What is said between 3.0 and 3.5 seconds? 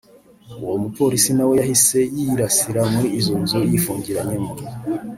iyo